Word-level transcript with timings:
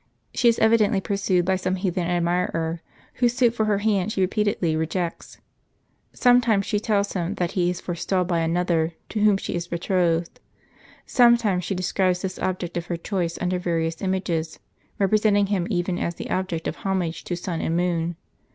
She 0.33 0.47
is 0.49 0.57
evidently 0.57 0.99
pursued 0.99 1.45
by 1.45 1.57
some 1.57 1.75
heathen 1.75 2.07
admirer, 2.07 2.81
whose 3.21 3.35
suit 3.35 3.53
for 3.53 3.65
her 3.65 3.77
hand 3.77 4.11
she 4.11 4.21
repeatedly 4.21 4.75
rejects. 4.75 5.37
Sometimes 6.11 6.65
she 6.65 6.79
tells 6.79 7.13
him 7.13 7.35
that 7.35 7.51
he 7.51 7.69
is 7.69 7.79
forestalled 7.81 8.27
by 8.27 8.39
another, 8.39 8.93
to 9.09 9.19
whom 9.19 9.37
she 9.37 9.53
is 9.53 9.67
betrothed; 9.67 10.39
sometimes 11.05 11.63
she 11.65 11.75
describes 11.75 12.23
this 12.23 12.39
object 12.39 12.77
of 12.77 12.87
her 12.87 12.97
choice 12.97 13.37
under 13.39 13.59
various 13.59 14.01
images, 14.01 14.57
representing 14.97 15.45
him 15.53 15.67
even 15.69 15.99
as 15.99 16.15
the 16.15 16.31
object 16.31 16.67
of 16.67 16.77
homage 16.77 17.23
to 17.25 17.35
sun 17.37 17.61
and 17.61 17.77
moon. 17.77 18.15